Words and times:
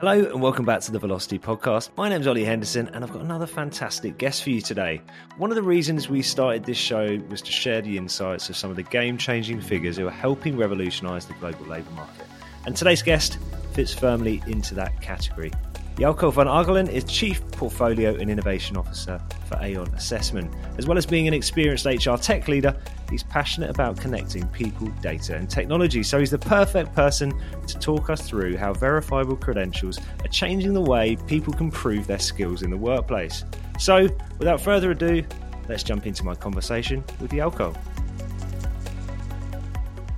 Hello 0.00 0.18
and 0.18 0.40
welcome 0.40 0.64
back 0.64 0.80
to 0.80 0.92
the 0.92 0.98
Velocity 0.98 1.38
Podcast. 1.38 1.90
My 1.94 2.08
name's 2.08 2.26
Ollie 2.26 2.42
Henderson 2.42 2.88
and 2.94 3.04
I've 3.04 3.12
got 3.12 3.20
another 3.20 3.46
fantastic 3.46 4.16
guest 4.16 4.42
for 4.42 4.48
you 4.48 4.62
today. 4.62 5.02
One 5.36 5.50
of 5.50 5.56
the 5.56 5.62
reasons 5.62 6.08
we 6.08 6.22
started 6.22 6.64
this 6.64 6.78
show 6.78 7.20
was 7.28 7.42
to 7.42 7.52
share 7.52 7.82
the 7.82 7.98
insights 7.98 8.48
of 8.48 8.56
some 8.56 8.70
of 8.70 8.76
the 8.76 8.82
game 8.82 9.18
changing 9.18 9.60
figures 9.60 9.98
who 9.98 10.06
are 10.06 10.10
helping 10.10 10.56
revolutionise 10.56 11.26
the 11.26 11.34
global 11.34 11.66
labour 11.66 11.90
market. 11.90 12.24
And 12.64 12.74
today's 12.74 13.02
guest 13.02 13.36
fits 13.74 13.92
firmly 13.92 14.42
into 14.46 14.74
that 14.76 15.02
category. 15.02 15.52
Jouko 15.96 16.32
van 16.32 16.46
Aggelen 16.46 16.88
is 16.88 17.04
Chief 17.04 17.46
Portfolio 17.50 18.14
and 18.14 18.30
Innovation 18.30 18.78
Officer 18.78 19.20
for 19.44 19.58
Aon 19.60 19.88
Assessment. 19.88 20.50
As 20.78 20.86
well 20.86 20.96
as 20.96 21.04
being 21.04 21.28
an 21.28 21.34
experienced 21.34 21.84
HR 21.84 22.16
tech 22.16 22.48
leader, 22.48 22.74
he's 23.10 23.22
passionate 23.24 23.70
about 23.70 23.98
connecting 23.98 24.46
people, 24.48 24.88
data, 25.02 25.36
and 25.36 25.50
technology. 25.50 26.02
So 26.02 26.18
he's 26.18 26.30
the 26.30 26.38
perfect 26.38 26.94
person 26.94 27.32
to 27.66 27.78
talk 27.78 28.08
us 28.08 28.22
through 28.22 28.56
how 28.56 28.72
verifiable 28.72 29.36
credentials 29.36 29.98
are 30.24 30.28
changing 30.28 30.72
the 30.72 30.80
way 30.80 31.16
people 31.26 31.52
can 31.52 31.70
prove 31.70 32.06
their 32.06 32.18
skills 32.18 32.62
in 32.62 32.70
the 32.70 32.76
workplace. 32.76 33.44
So, 33.78 34.08
without 34.38 34.60
further 34.60 34.90
ado, 34.90 35.24
let's 35.68 35.82
jump 35.82 36.06
into 36.06 36.24
my 36.24 36.34
conversation 36.34 37.02
with 37.20 37.30
Jouko. 37.30 37.76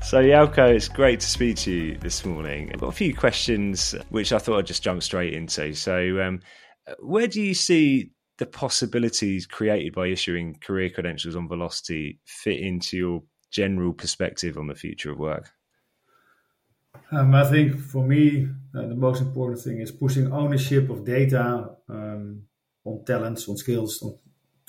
So, 0.02 0.20
Jouko, 0.20 0.74
it's 0.74 0.88
great 0.88 1.20
to 1.20 1.26
speak 1.26 1.56
to 1.58 1.70
you 1.70 1.98
this 1.98 2.24
morning. 2.26 2.70
I've 2.72 2.80
got 2.80 2.88
a 2.88 2.92
few 2.92 3.14
questions 3.14 3.94
which 4.10 4.32
I 4.32 4.38
thought 4.38 4.58
I'd 4.58 4.66
just 4.66 4.82
jump 4.82 5.02
straight 5.02 5.32
into. 5.32 5.74
So, 5.74 6.20
um, 6.20 6.40
where 6.98 7.28
do 7.28 7.40
you 7.40 7.54
see 7.54 8.10
the 8.42 8.46
possibilities 8.46 9.46
created 9.46 9.94
by 9.94 10.08
issuing 10.08 10.56
career 10.60 10.90
credentials 10.90 11.36
on 11.36 11.46
Velocity 11.46 12.18
fit 12.24 12.58
into 12.58 12.96
your 12.96 13.22
general 13.52 13.92
perspective 13.92 14.58
on 14.58 14.66
the 14.66 14.74
future 14.74 15.12
of 15.12 15.18
work? 15.20 15.52
Um, 17.12 17.36
I 17.36 17.44
think 17.44 17.78
for 17.78 18.04
me, 18.04 18.48
uh, 18.76 18.88
the 18.88 18.96
most 18.96 19.22
important 19.22 19.60
thing 19.60 19.78
is 19.78 19.92
pushing 19.92 20.32
ownership 20.32 20.90
of 20.90 21.04
data 21.04 21.70
um, 21.88 22.42
on 22.84 23.04
talents, 23.04 23.48
on 23.48 23.56
skills, 23.56 24.02
on, 24.02 24.18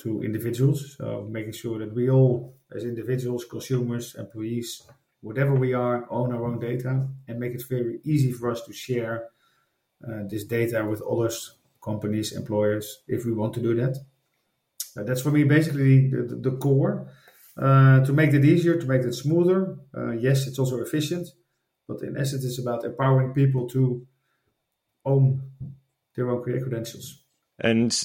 to 0.02 0.21
individuals. 0.21 0.95
So 0.99 1.27
making 1.27 1.53
sure 1.53 1.80
that 1.80 1.95
we 1.95 2.11
all, 2.11 2.55
as 2.75 2.83
individuals, 2.83 3.43
consumers, 3.45 4.13
employees, 4.13 4.83
whatever 5.21 5.55
we 5.55 5.73
are, 5.73 6.05
own 6.11 6.31
our 6.31 6.45
own 6.45 6.59
data 6.59 7.08
and 7.27 7.39
make 7.39 7.55
it 7.55 7.63
very 7.67 8.02
easy 8.03 8.31
for 8.33 8.52
us 8.52 8.61
to 8.65 8.71
share 8.71 9.30
uh, 10.08 10.27
this 10.30 10.43
data 10.43 10.85
with 10.85 11.02
others, 11.02 11.55
companies, 11.84 12.31
employers, 12.31 13.03
if 13.08 13.26
we 13.26 13.34
want 13.34 13.53
to 13.53 13.62
do 13.62 13.76
that. 13.76 13.98
Uh, 14.98 15.03
that's 15.03 15.22
for 15.22 15.31
me 15.31 15.44
basically 15.44 16.09
the, 16.09 16.23
the, 16.23 16.36
the 16.50 16.58
core. 16.58 17.12
Uh, 17.56 18.03
to 18.03 18.14
make 18.14 18.34
it 18.34 18.44
easier, 18.44 18.80
to 18.80 18.88
make 18.88 19.03
it 19.03 19.14
smoother. 19.14 19.78
Uh, 19.95 20.11
yes, 20.11 20.48
it's 20.48 20.58
also 20.58 20.81
efficient, 20.81 21.28
but 21.88 22.02
in 22.02 22.17
essence, 22.17 22.44
it's 22.44 22.58
about 22.58 22.84
empowering 22.84 23.31
people 23.31 23.70
to 23.70 24.08
own 25.06 25.39
their 26.16 26.30
own 26.31 26.42
career 26.42 26.61
credentials. 26.61 27.23
And 27.59 27.95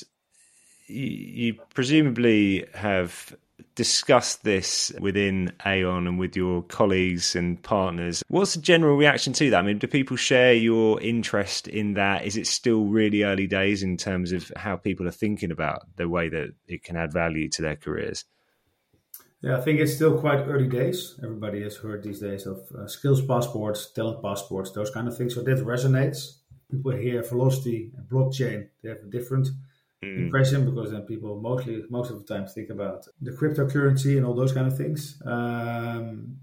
you, 0.86 1.06
you 1.06 1.54
presumably 1.74 2.66
have 2.74 3.34
discussed 3.74 4.44
this 4.44 4.92
within 5.00 5.52
Aon 5.64 6.06
and 6.06 6.18
with 6.18 6.36
your 6.36 6.62
colleagues 6.62 7.36
and 7.36 7.62
partners. 7.62 8.22
What's 8.28 8.54
the 8.54 8.60
general 8.60 8.96
reaction 8.96 9.32
to 9.34 9.50
that? 9.50 9.58
I 9.58 9.62
mean, 9.62 9.78
do 9.78 9.86
people 9.86 10.16
share 10.16 10.52
your 10.54 11.00
interest 11.00 11.68
in 11.68 11.94
that? 11.94 12.24
Is 12.24 12.36
it 12.36 12.46
still 12.46 12.86
really 12.86 13.22
early 13.22 13.46
days 13.46 13.82
in 13.82 13.96
terms 13.96 14.32
of 14.32 14.50
how 14.56 14.76
people 14.76 15.06
are 15.06 15.12
thinking 15.12 15.50
about 15.50 15.82
the 15.96 16.08
way 16.08 16.28
that 16.28 16.54
it 16.66 16.82
can 16.82 16.96
add 16.96 17.12
value 17.12 17.48
to 17.50 17.62
their 17.62 17.76
careers? 17.76 18.24
Yeah, 19.40 19.58
I 19.58 19.60
think 19.60 19.78
it's 19.78 19.94
still 19.94 20.18
quite 20.18 20.48
early 20.48 20.66
days. 20.66 21.18
Everybody 21.22 21.62
has 21.62 21.76
heard 21.76 22.02
these 22.02 22.20
days 22.20 22.46
of 22.46 22.60
uh, 22.76 22.88
skills 22.88 23.24
passports, 23.24 23.92
talent 23.92 24.20
passports, 24.20 24.72
those 24.72 24.90
kind 24.90 25.06
of 25.06 25.16
things. 25.16 25.34
So 25.34 25.42
that 25.42 25.64
resonates. 25.64 26.38
People 26.70 26.90
hear 26.92 27.22
velocity 27.22 27.92
and 27.96 28.08
blockchain. 28.08 28.68
They 28.82 28.88
have 28.90 28.98
a 28.98 29.10
different 29.10 29.48
mm. 30.04 30.18
impression 30.24 30.64
because 30.64 30.90
then 30.92 31.02
people 31.02 31.40
mostly 31.40 31.82
most 31.90 32.10
of 32.10 32.18
the 32.18 32.34
time 32.34 32.46
think 32.46 32.70
about 32.70 33.06
the 33.20 33.32
cryptocurrency 33.32 34.16
and 34.16 34.24
all 34.24 34.34
those 34.34 34.52
kind 34.52 34.66
of 34.66 34.76
things. 34.76 35.20
Um, 35.24 36.38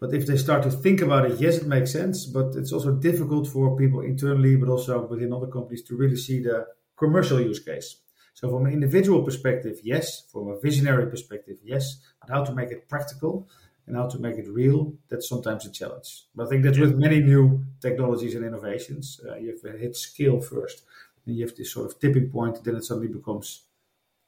but 0.00 0.14
if 0.14 0.26
they 0.26 0.38
start 0.38 0.62
to 0.62 0.70
think 0.70 1.02
about 1.02 1.30
it, 1.30 1.38
yes, 1.38 1.58
it 1.58 1.66
makes 1.66 1.92
sense. 1.92 2.24
But 2.24 2.54
it's 2.56 2.72
also 2.72 2.92
difficult 2.92 3.46
for 3.46 3.76
people 3.76 4.00
internally, 4.00 4.56
but 4.56 4.70
also 4.70 5.06
within 5.06 5.32
other 5.32 5.46
companies, 5.46 5.82
to 5.84 5.96
really 5.96 6.16
see 6.16 6.42
the 6.42 6.66
commercial 6.96 7.38
use 7.38 7.60
case. 7.60 7.96
So, 8.32 8.48
from 8.48 8.64
an 8.64 8.72
individual 8.72 9.22
perspective, 9.22 9.78
yes. 9.82 10.22
From 10.32 10.48
a 10.48 10.58
visionary 10.58 11.06
perspective, 11.10 11.58
yes. 11.62 12.00
But 12.20 12.30
how 12.30 12.44
to 12.44 12.54
make 12.54 12.70
it 12.70 12.88
practical 12.88 13.46
and 13.86 13.94
how 13.96 14.06
to 14.06 14.18
make 14.18 14.36
it 14.36 14.48
real, 14.48 14.94
that's 15.10 15.28
sometimes 15.28 15.66
a 15.66 15.70
challenge. 15.70 16.24
But 16.34 16.46
I 16.46 16.48
think 16.48 16.62
that 16.62 16.78
with 16.78 16.96
many 16.96 17.20
new 17.20 17.66
technologies 17.80 18.34
and 18.34 18.44
innovations, 18.44 19.20
uh, 19.28 19.36
you 19.36 19.50
have 19.50 19.60
to 19.62 19.76
hit 19.76 19.96
scale 19.96 20.40
first 20.40 20.84
and 21.30 21.38
you 21.38 21.46
have 21.46 21.56
this 21.56 21.72
sort 21.72 21.86
of 21.86 21.98
tipping 22.00 22.28
point, 22.28 22.62
then 22.64 22.76
it 22.76 22.84
suddenly 22.84 23.08
becomes 23.08 23.64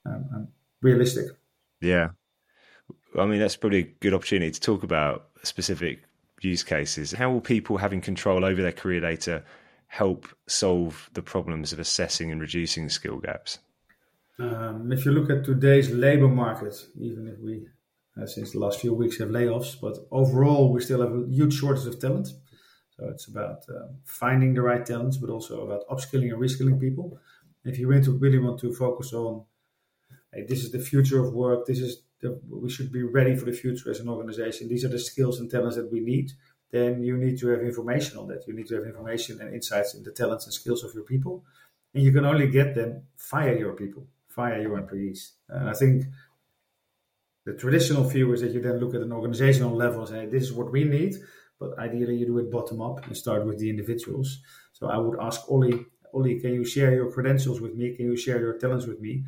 um, 0.06 0.24
um, 0.34 0.48
realistic. 0.80 1.26
Yeah. 1.80 2.10
I 3.18 3.26
mean, 3.26 3.40
that's 3.40 3.56
probably 3.56 3.80
a 3.80 3.94
good 4.00 4.14
opportunity 4.14 4.52
to 4.52 4.60
talk 4.60 4.84
about 4.84 5.28
specific 5.42 6.04
use 6.40 6.62
cases. 6.62 7.12
How 7.12 7.30
will 7.30 7.40
people 7.40 7.76
having 7.76 8.00
control 8.00 8.44
over 8.44 8.62
their 8.62 8.72
career 8.72 9.00
data 9.00 9.42
help 9.88 10.28
solve 10.46 11.10
the 11.12 11.22
problems 11.22 11.72
of 11.72 11.78
assessing 11.78 12.30
and 12.30 12.40
reducing 12.40 12.88
skill 12.88 13.18
gaps? 13.18 13.58
Um, 14.38 14.90
if 14.92 15.04
you 15.04 15.12
look 15.12 15.30
at 15.30 15.44
today's 15.44 15.90
labor 15.90 16.28
market, 16.28 16.74
even 16.98 17.28
if 17.28 17.38
we, 17.40 17.66
uh, 18.20 18.26
since 18.26 18.52
the 18.52 18.58
last 18.58 18.80
few 18.80 18.94
weeks, 18.94 19.18
have 19.18 19.28
layoffs, 19.28 19.78
but 19.80 19.98
overall 20.10 20.72
we 20.72 20.80
still 20.80 21.02
have 21.02 21.12
a 21.12 21.26
huge 21.28 21.54
shortage 21.54 21.86
of 21.86 22.00
talent. 22.00 22.28
So 22.96 23.08
it's 23.08 23.26
about 23.26 23.64
um, 23.68 23.96
finding 24.04 24.54
the 24.54 24.62
right 24.62 24.84
talents, 24.84 25.16
but 25.16 25.30
also 25.30 25.62
about 25.66 25.88
upskilling 25.88 26.30
and 26.32 26.40
reskilling 26.40 26.78
people. 26.78 27.18
If 27.64 27.78
you 27.78 27.88
really, 27.88 28.38
want 28.38 28.60
to 28.60 28.72
focus 28.72 29.12
on, 29.12 29.44
hey, 30.32 30.44
this 30.44 30.64
is 30.64 30.72
the 30.72 30.78
future 30.78 31.24
of 31.24 31.32
work. 31.32 31.66
This 31.66 31.78
is 31.78 32.02
the, 32.20 32.40
we 32.48 32.68
should 32.68 32.92
be 32.92 33.02
ready 33.02 33.34
for 33.36 33.44
the 33.44 33.52
future 33.52 33.90
as 33.90 34.00
an 34.00 34.08
organization. 34.08 34.68
These 34.68 34.84
are 34.84 34.88
the 34.88 34.98
skills 34.98 35.40
and 35.40 35.50
talents 35.50 35.76
that 35.76 35.90
we 35.90 36.00
need. 36.00 36.32
Then 36.70 37.02
you 37.02 37.16
need 37.16 37.38
to 37.38 37.48
have 37.48 37.60
information 37.60 38.18
on 38.18 38.28
that. 38.28 38.46
You 38.46 38.54
need 38.54 38.66
to 38.68 38.76
have 38.76 38.84
information 38.84 39.40
and 39.40 39.54
insights 39.54 39.94
in 39.94 40.02
the 40.02 40.10
talents 40.10 40.44
and 40.44 40.54
skills 40.54 40.82
of 40.84 40.94
your 40.94 41.04
people, 41.04 41.44
and 41.94 42.02
you 42.02 42.12
can 42.12 42.24
only 42.24 42.48
get 42.48 42.74
them 42.74 43.02
via 43.30 43.56
your 43.58 43.74
people, 43.74 44.06
via 44.34 44.60
your 44.60 44.78
employees. 44.78 45.32
And 45.48 45.68
I 45.68 45.74
think 45.74 46.04
the 47.44 47.54
traditional 47.54 48.04
view 48.04 48.32
is 48.32 48.40
that 48.40 48.52
you 48.52 48.60
then 48.60 48.78
look 48.78 48.94
at 48.94 49.02
an 49.02 49.12
organizational 49.12 49.76
level 49.76 50.00
and 50.00 50.08
say, 50.08 50.26
this 50.26 50.44
is 50.44 50.52
what 50.52 50.72
we 50.72 50.84
need 50.84 51.16
but 51.62 51.78
ideally 51.78 52.16
you 52.16 52.26
do 52.26 52.38
it 52.38 52.50
bottom 52.50 52.80
up 52.80 53.06
and 53.06 53.16
start 53.16 53.46
with 53.46 53.58
the 53.58 53.70
individuals. 53.70 54.28
So 54.72 54.88
I 54.88 54.96
would 54.96 55.18
ask 55.20 55.38
Ollie, 55.48 55.86
Ollie, 56.12 56.40
can 56.40 56.52
you 56.58 56.64
share 56.64 56.92
your 56.92 57.10
credentials 57.10 57.60
with 57.60 57.74
me? 57.74 57.94
Can 57.96 58.06
you 58.10 58.16
share 58.16 58.40
your 58.40 58.58
talents 58.58 58.86
with 58.86 59.00
me? 59.00 59.24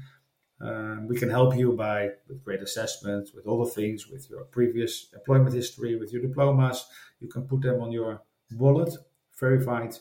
Um, 0.61 1.07
we 1.09 1.17
can 1.17 1.31
help 1.31 1.57
you 1.57 1.73
by 1.73 2.11
with 2.29 2.45
great 2.45 2.63
assessments, 2.63 3.33
with 3.35 3.47
all 3.47 3.65
the 3.65 3.71
things, 3.71 4.09
with 4.09 4.29
your 4.31 4.45
previous 4.45 4.93
employment 5.19 5.55
history, 5.55 5.97
with 5.97 6.13
your 6.13 6.23
diplomas. 6.23 6.87
You 7.21 7.29
can 7.29 7.43
put 7.43 7.61
them 7.63 7.81
on 7.81 7.93
your 7.93 8.23
wallet, 8.53 8.93
verified, 9.39 9.93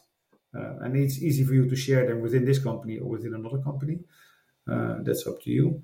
uh, 0.56 0.78
and 0.82 0.96
it's 0.96 1.22
easy 1.22 1.44
for 1.44 1.54
you 1.54 1.68
to 1.70 1.76
share 1.76 2.06
them 2.08 2.22
within 2.22 2.46
this 2.46 2.60
company 2.60 2.98
or 2.98 3.10
within 3.10 3.34
another 3.34 3.60
company. 3.60 4.00
Uh, 4.72 4.96
that's 5.06 5.28
up 5.28 5.42
to 5.44 5.52
you. 5.52 5.84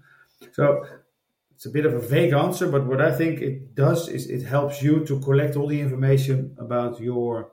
So 0.53 0.85
it's 1.59 1.65
a 1.65 1.71
bit 1.71 1.85
of 1.85 1.93
a 1.93 1.99
vague 1.99 2.31
answer, 2.31 2.71
but 2.71 2.85
what 2.85 3.01
I 3.01 3.11
think 3.11 3.41
it 3.41 3.75
does 3.75 4.07
is 4.07 4.29
it 4.29 4.43
helps 4.43 4.81
you 4.81 5.03
to 5.03 5.19
collect 5.19 5.57
all 5.57 5.67
the 5.67 5.81
information 5.81 6.55
about 6.57 7.01
your 7.01 7.51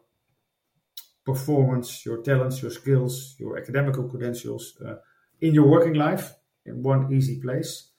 performance, 1.24 2.06
your 2.06 2.22
talents, 2.22 2.62
your 2.62 2.70
skills, 2.70 3.34
your 3.40 3.58
academical 3.58 4.08
credentials 4.08 4.74
uh, 4.86 4.94
in 5.40 5.54
your 5.54 5.66
working 5.66 5.94
life 5.94 6.34
in 6.64 6.84
one 6.84 7.12
easy 7.12 7.40
place 7.40 7.90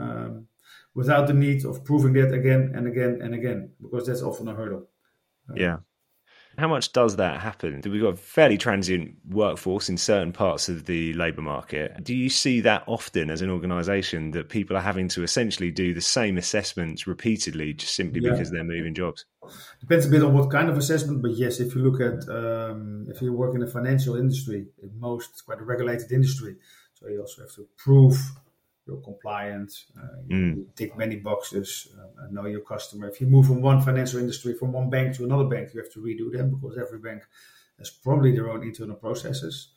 um, 0.00 0.46
without 0.94 1.26
the 1.26 1.34
need 1.34 1.66
of 1.66 1.84
proving 1.84 2.14
that 2.14 2.32
again 2.32 2.72
and 2.74 2.86
again 2.86 3.20
and 3.20 3.34
again, 3.34 3.72
because 3.78 4.06
that's 4.06 4.22
often 4.22 4.48
a 4.48 4.54
hurdle. 4.54 4.88
Uh, 5.50 5.54
yeah. 5.56 5.76
How 6.58 6.68
much 6.68 6.92
does 6.92 7.16
that 7.16 7.40
happen? 7.40 7.80
We've 7.84 8.02
got 8.02 8.14
a 8.14 8.16
fairly 8.16 8.58
transient 8.58 9.16
workforce 9.28 9.88
in 9.88 9.96
certain 9.96 10.32
parts 10.32 10.68
of 10.68 10.84
the 10.84 11.12
labour 11.14 11.42
market. 11.42 12.04
Do 12.04 12.14
you 12.14 12.28
see 12.28 12.60
that 12.60 12.84
often 12.86 13.30
as 13.30 13.42
an 13.42 13.50
organisation 13.50 14.32
that 14.32 14.48
people 14.48 14.76
are 14.76 14.82
having 14.82 15.08
to 15.08 15.22
essentially 15.22 15.70
do 15.70 15.94
the 15.94 16.00
same 16.00 16.36
assessments 16.36 17.06
repeatedly 17.06 17.72
just 17.72 17.94
simply 17.94 18.20
yeah. 18.22 18.32
because 18.32 18.50
they're 18.50 18.64
moving 18.64 18.94
jobs? 18.94 19.24
Depends 19.80 20.06
a 20.06 20.10
bit 20.10 20.22
on 20.22 20.34
what 20.34 20.50
kind 20.50 20.68
of 20.68 20.76
assessment, 20.76 21.22
but 21.22 21.32
yes, 21.32 21.58
if 21.58 21.74
you 21.74 21.82
look 21.82 22.00
at 22.00 22.28
um, 22.28 23.06
if 23.08 23.20
you 23.22 23.32
work 23.32 23.54
in 23.54 23.60
the 23.60 23.66
financial 23.66 24.16
industry, 24.16 24.66
in 24.82 24.90
most 25.00 25.44
quite 25.44 25.58
a 25.58 25.64
regulated 25.64 26.12
industry, 26.12 26.56
so 26.94 27.08
you 27.08 27.20
also 27.20 27.42
have 27.42 27.52
to 27.54 27.66
prove 27.76 28.16
you're 28.86 29.00
compliant, 29.00 29.72
uh, 29.96 30.16
you, 30.26 30.36
mm. 30.36 30.66
tick 30.74 30.96
many 30.96 31.16
boxes, 31.16 31.88
uh, 31.98 32.26
know 32.30 32.46
your 32.46 32.60
customer. 32.60 33.08
If 33.08 33.20
you 33.20 33.26
move 33.26 33.46
from 33.46 33.62
one 33.62 33.80
financial 33.80 34.18
industry, 34.18 34.54
from 34.54 34.72
one 34.72 34.90
bank 34.90 35.16
to 35.16 35.24
another 35.24 35.44
bank, 35.44 35.72
you 35.72 35.80
have 35.80 35.92
to 35.92 36.00
redo 36.00 36.32
them 36.32 36.50
because 36.50 36.76
every 36.76 36.98
bank 36.98 37.22
has 37.78 37.90
probably 37.90 38.32
their 38.32 38.50
own 38.50 38.62
internal 38.62 38.96
processes. 38.96 39.68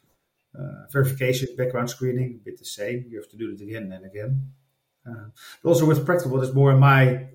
Uh, 0.58 0.88
verification, 0.92 1.50
background 1.58 1.90
screening, 1.90 2.40
a 2.40 2.46
bit 2.46 2.58
the 2.58 2.66
same. 2.66 3.06
You 3.10 3.18
have 3.20 3.30
to 3.30 3.38
do 3.38 3.52
it 3.52 3.62
again 3.62 3.92
and 3.92 4.06
again. 4.06 4.54
Uh, 5.08 5.26
but 5.62 5.70
also 5.70 5.86
with 5.86 6.06
practical, 6.06 6.40
that's 6.40 6.54
more 6.54 6.72
in 6.72 6.80
my 6.80 7.28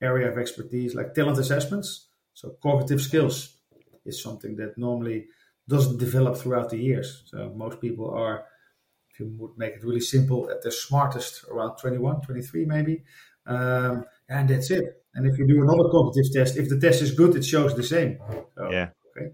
area 0.00 0.30
of 0.30 0.38
expertise, 0.38 0.94
like 0.94 1.14
talent 1.14 1.38
assessments. 1.38 2.08
So 2.34 2.56
cognitive 2.62 3.00
skills 3.00 3.56
is 4.04 4.22
something 4.22 4.56
that 4.56 4.78
normally 4.78 5.26
doesn't 5.66 5.98
develop 5.98 6.36
throughout 6.36 6.70
the 6.70 6.78
years. 6.78 7.22
So 7.26 7.52
most 7.56 7.80
people 7.80 8.10
are, 8.10 8.44
if 9.18 9.26
you 9.26 9.34
would 9.38 9.56
make 9.56 9.74
it 9.74 9.84
really 9.84 10.00
simple, 10.00 10.50
at 10.50 10.62
the 10.62 10.70
smartest 10.70 11.44
around 11.50 11.76
21, 11.76 12.20
23 12.22 12.64
maybe, 12.64 13.02
um, 13.46 14.04
and 14.28 14.48
that's 14.48 14.70
it. 14.70 15.02
And 15.14 15.26
if 15.26 15.38
you 15.38 15.46
do 15.46 15.62
another 15.62 15.88
cognitive 15.90 16.32
test, 16.32 16.56
if 16.56 16.68
the 16.68 16.78
test 16.78 17.02
is 17.02 17.12
good, 17.12 17.34
it 17.34 17.44
shows 17.44 17.74
the 17.74 17.82
same. 17.82 18.18
So, 18.54 18.70
yeah. 18.70 18.90
Okay. 19.16 19.26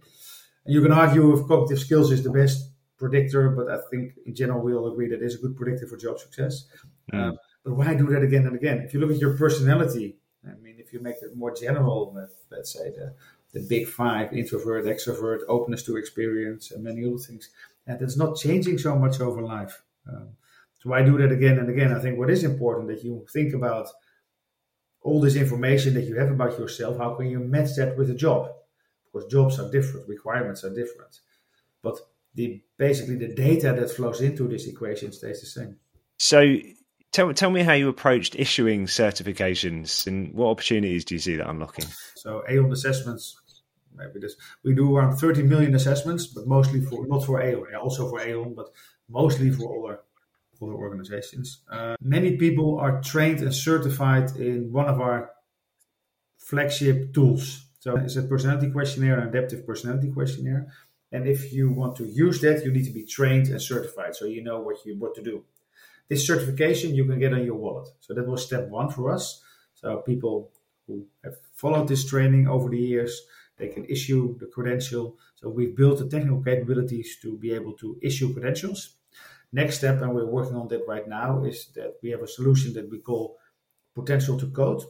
And 0.64 0.75
you 0.75 0.82
can 0.82 0.92
argue 0.92 1.38
if 1.38 1.46
cognitive 1.46 1.78
skills 1.78 2.10
is 2.10 2.22
the 2.22 2.31
best 2.31 2.70
predictor, 2.96 3.50
but 3.50 3.69
I 3.69 3.78
think 3.90 4.12
in 4.25 4.34
general 4.34 4.62
we 4.62 4.72
all 4.72 4.90
agree 4.90 5.08
that 5.08 5.20
it 5.20 5.22
is 5.22 5.34
a 5.34 5.38
good 5.38 5.56
predictor 5.56 5.86
for 5.86 5.96
job 5.96 6.19
success. 6.19 6.66
Mm. 7.12 7.19
Um, 7.19 7.38
but 7.64 7.75
why 7.75 7.94
do 7.94 8.06
that 8.06 8.22
again 8.22 8.46
and 8.46 8.56
again? 8.56 8.78
If 8.78 8.94
you 8.94 9.00
look 9.00 9.10
at 9.10 9.19
your 9.19 9.36
personality, 9.36 10.16
I 10.46 10.54
mean, 10.60 10.76
if 10.78 10.92
you 10.92 11.00
make 11.00 11.16
it 11.22 11.36
more 11.36 11.54
general, 11.54 12.16
let's 12.50 12.72
say 12.72 12.90
the 12.90 13.14
the 13.54 13.60
big 13.60 13.86
five 13.86 14.32
introvert, 14.32 14.84
extrovert, 14.84 15.38
openness 15.48 15.84
to 15.84 15.96
experience, 15.96 16.72
and 16.72 16.82
many 16.82 17.06
other 17.06 17.19
things. 17.19 17.50
And 17.86 18.00
it's 18.00 18.16
not 18.16 18.36
changing 18.36 18.78
so 18.78 18.96
much 18.96 19.20
over 19.20 19.42
life. 19.42 19.82
Um, 20.08 20.31
so 20.81 20.92
I 20.92 21.02
do 21.02 21.19
that 21.19 21.32
again 21.32 21.58
and 21.58 21.69
again. 21.69 21.92
I 21.92 22.00
think 22.00 22.19
what 22.19 22.31
is 22.31 22.44
important 22.44 22.88
that 22.88 23.04
you 23.04 23.26
think 23.32 23.54
about 23.54 23.88
all 25.04 25.20
this 25.20 25.36
information 25.36 25.94
that 25.94 26.04
you 26.04 26.16
have 26.16 26.31
about 26.31 26.58
yourself. 26.58 26.98
How 26.98 27.14
can 27.14 27.26
you 27.26 27.38
match 27.38 27.76
that 27.76 27.96
with 27.96 28.10
a 28.10 28.14
job? 28.14 28.50
Because 29.04 29.31
jobs 29.31 29.60
are 29.60 29.70
different, 29.70 30.08
requirements 30.08 30.64
are 30.64 30.75
different, 30.75 31.20
but 31.82 31.98
the 32.34 32.62
basically 32.78 33.16
the 33.16 33.32
data 33.32 33.72
that 33.78 33.90
flows 33.90 34.20
into 34.20 34.48
this 34.48 34.66
equation 34.66 35.12
stays 35.12 35.40
the 35.40 35.46
same. 35.46 35.76
So 36.19 36.56
tell 37.12 37.32
tell 37.32 37.50
me 37.50 37.62
how 37.62 37.75
you 37.75 37.88
approached 37.88 38.34
issuing 38.34 38.86
certifications 38.86 40.06
and 40.06 40.34
what 40.34 40.48
opportunities 40.48 41.04
do 41.04 41.14
you 41.14 41.20
see 41.20 41.36
that 41.36 41.48
unlocking? 41.48 41.86
So 42.16 42.42
Aon 42.48 42.72
assessments 42.72 43.40
maybe 43.94 44.20
this 44.20 44.37
we 44.62 44.75
do 44.75 44.96
around 44.96 45.17
30 45.17 45.43
million 45.43 45.75
assessments, 45.75 46.26
but 46.26 46.46
mostly 46.46 46.81
for 46.81 47.06
not 47.06 47.25
for 47.25 47.41
Aon, 47.41 47.67
yeah, 47.70 47.79
also 47.79 48.08
for 48.08 48.20
Aon, 48.20 48.55
but 48.55 48.70
mostly 49.08 49.50
for 49.50 49.69
other 49.79 50.00
other 50.62 50.73
organizations. 50.73 51.61
Uh, 51.70 51.96
many 52.00 52.37
people 52.37 52.79
are 52.79 53.00
trained 53.00 53.41
and 53.41 53.55
certified 53.55 54.31
in 54.37 54.73
one 54.73 54.87
of 54.87 55.00
our 55.00 55.31
flagship 56.38 57.12
tools. 57.12 57.67
So 57.81 57.96
it's 57.96 58.17
a 58.17 58.23
personality 58.23 58.70
questionnaire, 58.70 59.19
an 59.19 59.29
adaptive 59.29 59.67
personality 59.67 60.11
questionnaire. 60.11 60.73
And 61.12 61.29
if 61.29 61.52
you 61.52 61.70
want 61.70 61.96
to 61.96 62.06
use 62.06 62.41
that, 62.41 62.64
you 62.64 62.73
need 62.73 62.87
to 62.87 62.93
be 62.93 63.05
trained 63.05 63.49
and 63.49 63.61
certified, 63.61 64.17
so 64.17 64.25
you 64.25 64.43
know 64.43 64.61
what 64.61 64.85
you 64.85 64.96
what 64.99 65.14
to 65.14 65.23
do. 65.23 65.44
This 66.08 66.26
certification 66.26 66.94
you 66.94 67.05
can 67.05 67.19
get 67.19 67.32
on 67.32 67.44
your 67.44 67.55
wallet. 67.55 67.88
So 68.00 68.14
that 68.14 68.26
was 68.26 68.44
step 68.44 68.69
one 68.69 68.91
for 68.91 69.12
us. 69.12 69.43
So 69.75 69.99
people 69.99 70.50
who 70.87 71.06
have 71.23 71.37
followed 71.55 71.88
this 71.88 72.05
training 72.05 72.49
over 72.49 72.69
the 72.69 72.79
years 72.79 73.23
they 73.56 73.69
can 73.69 73.85
issue 73.85 74.37
the 74.39 74.47
credential. 74.47 75.17
So 75.37 75.49
we've 75.49 75.77
built 75.77 75.99
the 75.99 76.09
technical 76.09 76.43
capabilities 76.43 77.19
to 77.23 77.37
be 77.37 77.53
able 77.53 77.75
to 77.75 77.99
issue 78.03 78.33
credentials. 78.33 78.97
Next 79.53 79.79
step, 79.79 80.03
and 80.03 80.15
we're 80.15 80.27
working 80.27 80.56
on 80.56 80.69
that 80.69 80.85
right 80.89 81.06
now, 81.06 81.45
is 81.45 81.69
that 81.77 81.95
we 82.03 82.11
have 82.11 82.23
a 82.23 82.27
solution 82.27 82.73
that 82.75 82.91
we 82.91 82.99
call 82.99 83.37
potential 83.95 84.39
to 84.39 84.49
code. 84.49 84.83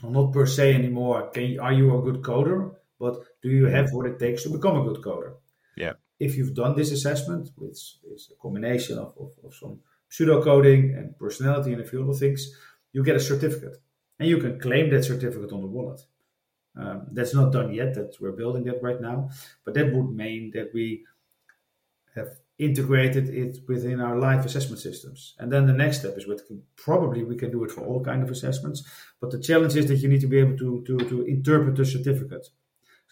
So 0.00 0.08
not 0.08 0.32
per 0.32 0.46
se 0.46 0.74
anymore, 0.74 1.30
can 1.30 1.44
you, 1.44 1.60
are 1.60 1.72
you 1.72 1.98
a 1.98 2.02
good 2.02 2.22
coder, 2.22 2.72
but 3.00 3.24
do 3.42 3.48
you 3.48 3.66
have 3.66 3.90
what 3.90 4.06
it 4.06 4.20
takes 4.20 4.44
to 4.44 4.50
become 4.50 4.76
a 4.76 4.84
good 4.84 5.02
coder? 5.02 5.32
Yeah. 5.76 5.94
If 6.20 6.36
you've 6.36 6.54
done 6.54 6.76
this 6.76 6.92
assessment, 6.92 7.50
which 7.56 7.96
is 8.14 8.30
a 8.30 8.40
combination 8.40 8.98
of, 8.98 9.14
of, 9.18 9.32
of 9.44 9.54
some 9.54 9.80
pseudocoding 10.10 10.96
and 10.96 11.18
personality 11.18 11.72
and 11.72 11.82
a 11.82 11.84
few 11.84 12.04
other 12.04 12.12
things, 12.12 12.54
you 12.92 13.02
get 13.02 13.16
a 13.16 13.20
certificate. 13.20 13.78
And 14.20 14.28
you 14.28 14.38
can 14.38 14.60
claim 14.60 14.90
that 14.90 15.04
certificate 15.04 15.52
on 15.52 15.62
the 15.62 15.66
wallet. 15.66 16.02
Um, 16.80 17.06
that's 17.12 17.34
not 17.34 17.52
done 17.52 17.72
yet. 17.74 17.94
That 17.94 18.16
we're 18.20 18.32
building 18.32 18.64
that 18.64 18.82
right 18.82 19.00
now, 19.00 19.30
but 19.64 19.74
that 19.74 19.92
would 19.92 20.10
mean 20.10 20.50
that 20.54 20.68
we 20.72 21.04
have 22.14 22.28
integrated 22.58 23.28
it 23.28 23.58
within 23.68 24.00
our 24.00 24.16
life 24.18 24.44
assessment 24.44 24.80
systems. 24.80 25.34
And 25.38 25.50
then 25.50 25.66
the 25.66 25.72
next 25.72 26.00
step 26.00 26.16
is 26.18 26.26
what 26.28 26.40
probably 26.76 27.24
we 27.24 27.36
can 27.36 27.50
do 27.50 27.64
it 27.64 27.70
for 27.70 27.82
all 27.82 28.04
kind 28.04 28.22
of 28.22 28.30
assessments. 28.30 28.82
But 29.20 29.30
the 29.30 29.38
challenge 29.38 29.76
is 29.76 29.86
that 29.86 29.96
you 29.96 30.08
need 30.08 30.20
to 30.20 30.26
be 30.26 30.38
able 30.38 30.56
to 30.58 30.82
to, 30.86 30.98
to 31.10 31.22
interpret 31.22 31.76
the 31.76 31.84
certificate. 31.84 32.46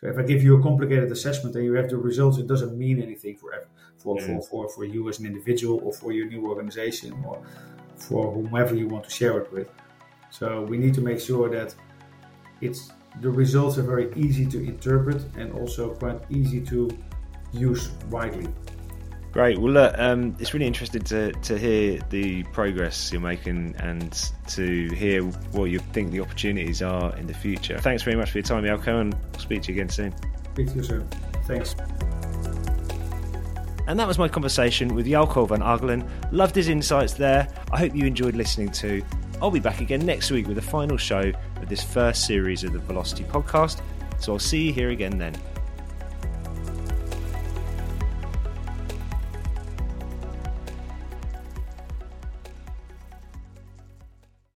So 0.01 0.07
if 0.07 0.17
I 0.17 0.23
give 0.23 0.43
you 0.45 0.57
a 0.59 0.63
complicated 0.63 1.11
assessment 1.11 1.57
and 1.57 1.65
you 1.65 1.75
have 1.75 1.89
the 1.89 1.97
results, 1.97 2.39
it 2.39 2.47
doesn't 2.47 2.77
mean 2.79 3.03
anything 3.03 3.37
for 3.37 3.51
for, 3.97 4.21
for, 4.21 4.41
for, 4.43 4.69
for 4.69 4.85
you 4.85 5.09
as 5.09 5.19
an 5.19 5.27
individual 5.27 5.81
or 5.85 5.93
for 5.93 6.13
your 6.13 6.27
new 6.27 6.47
organization 6.49 7.13
or 7.27 7.43
for 7.97 8.33
whomever 8.33 8.77
you 8.77 8.87
want 8.87 9.05
to 9.05 9.11
share 9.11 9.39
it 9.39 9.53
with. 9.53 9.69
So 10.31 10.63
we 10.63 10.77
need 10.79 10.95
to 10.95 11.01
make 11.01 11.21
sure 11.21 11.51
that 11.51 11.75
it's 12.61 12.93
the 13.21 13.31
results 13.31 13.79
are 13.79 13.83
very 13.83 14.13
easy 14.15 14.47
to 14.47 14.59
interpret 14.59 15.23
and 15.37 15.53
also 15.53 15.91
quite 15.95 16.21
easy 16.31 16.61
to 16.61 16.91
use 17.53 17.91
widely. 18.11 18.49
Great. 19.33 19.59
Well, 19.59 19.73
look, 19.73 19.95
um, 19.99 20.35
it's 20.39 20.55
really 20.55 20.67
interesting 20.67 21.03
to, 21.03 21.33
to 21.33 21.59
hear 21.59 22.01
the 22.11 22.45
progress 22.45 23.13
you're 23.13 23.21
making 23.21 23.75
and 23.79 24.31
to 24.49 24.89
hear 24.95 25.23
what 25.23 25.65
you 25.65 25.79
think 25.79 26.13
the 26.13 26.21
opportunities 26.21 26.81
are 26.83 27.15
in 27.17 27.27
the 27.27 27.35
future. 27.35 27.79
Thanks 27.79 28.03
very 28.03 28.17
much 28.17 28.31
for 28.31 28.39
your 28.39 28.45
time, 28.45 28.65
Jouko, 28.65 29.01
and 29.01 29.15
I'll 29.35 29.41
speak 29.41 29.63
to 29.63 29.73
you 29.73 29.81
again 29.81 29.91
soon. 29.91 30.15
Speak 30.55 30.69
to 30.69 30.75
you 30.77 30.83
soon. 30.83 31.09
Thanks. 31.45 31.77
And 33.87 33.99
that 33.99 34.09
was 34.09 34.19
my 34.19 34.29
conversation 34.29 34.95
with 34.95 35.07
Jouko 35.07 35.49
van 35.49 35.61
Aggelen. 35.61 36.09
Loved 36.33 36.55
his 36.55 36.69
insights 36.69 37.15
there. 37.15 37.49
I 37.71 37.79
hope 37.79 37.95
you 37.95 38.07
enjoyed 38.07 38.35
listening 38.35 38.71
to. 38.73 39.03
I'll 39.41 39.53
be 39.53 39.61
back 39.61 39.81
again 39.81 40.05
next 40.05 40.33
week 40.33 40.49
with 40.49 40.57
the 40.57 40.63
final 40.63 40.97
show 40.97 41.33
of 41.63 41.69
this 41.69 41.83
first 41.83 42.27
series 42.27 42.65
of 42.65 42.73
the 42.73 42.81
Velocity 42.81 43.23
podcast. 43.23 43.81
So 44.19 44.33
I'll 44.33 44.39
see 44.41 44.67
you 44.67 44.73
here 44.73 44.91
again 44.91 45.17
then. 45.17 45.37